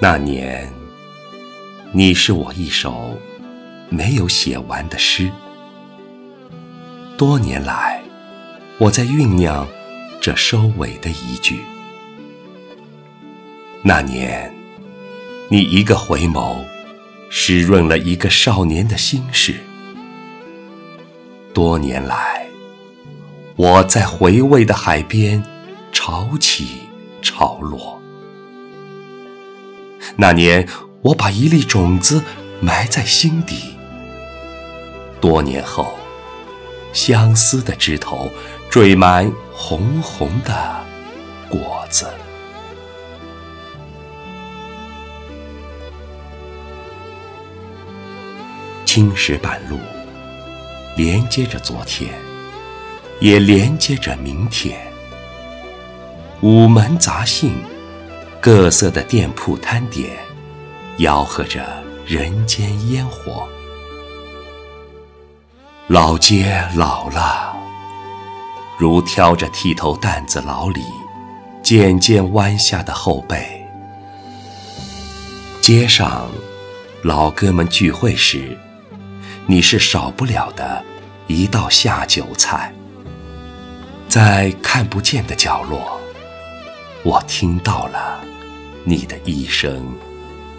[0.00, 0.72] 那年，
[1.90, 3.18] 你是我一首
[3.88, 5.28] 没有写完的诗。
[7.16, 8.00] 多年来，
[8.78, 9.66] 我在酝酿
[10.20, 11.58] 这收尾的一句。
[13.82, 14.54] 那年，
[15.48, 16.58] 你一个回眸，
[17.28, 19.56] 湿润了一个少年的心事。
[21.52, 22.46] 多年来，
[23.56, 25.42] 我在回味的海边
[25.90, 26.82] 潮起
[27.20, 27.97] 潮落。
[30.16, 30.66] 那年，
[31.02, 32.22] 我把一粒种子
[32.60, 33.74] 埋在心底。
[35.20, 35.94] 多年后，
[36.92, 38.30] 相思的枝头
[38.70, 40.84] 缀满红红的
[41.48, 42.06] 果子。
[48.84, 49.78] 青石板路
[50.96, 52.10] 连接着昨天，
[53.20, 54.80] 也连接着明天。
[56.40, 57.52] 午门杂兴。
[58.40, 60.16] 各色的店铺摊点，
[60.98, 61.66] 吆喝着
[62.06, 63.48] 人间烟火。
[65.88, 67.56] 老街老了，
[68.78, 70.82] 如挑着剃头担子老李，
[71.64, 73.60] 渐渐弯下的后背。
[75.60, 76.28] 街上，
[77.02, 78.56] 老哥们聚会时，
[79.46, 80.82] 你是少不了的
[81.26, 82.72] 一道下酒菜。
[84.08, 86.00] 在看不见的角落，
[87.02, 88.20] 我听到了。
[88.84, 89.94] 你的一声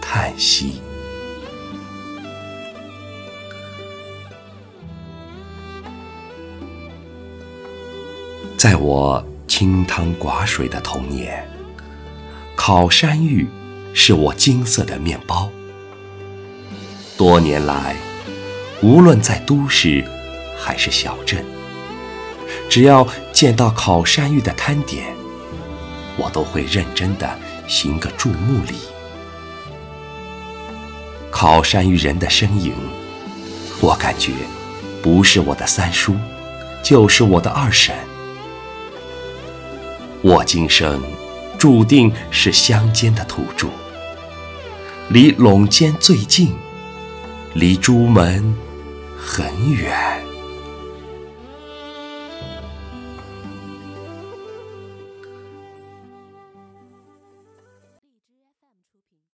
[0.00, 0.80] 叹息，
[8.56, 11.46] 在我清汤寡水的童年，
[12.56, 13.46] 烤山芋
[13.92, 15.50] 是我金色的面包。
[17.16, 17.94] 多年来，
[18.82, 20.04] 无论在都市
[20.58, 21.44] 还是小镇，
[22.68, 25.14] 只要见到烤山芋的摊点，
[26.16, 27.38] 我都会认真的。
[27.66, 28.74] 行个注目礼，
[31.30, 32.74] 靠山于人的身影，
[33.80, 34.32] 我感觉
[35.02, 36.14] 不是我的三叔，
[36.82, 37.94] 就是我的二婶。
[40.20, 41.02] 我今生
[41.58, 43.68] 注定是乡间的土著，
[45.08, 46.54] 离陇间最近，
[47.54, 48.54] 离朱门
[49.18, 50.23] 很远。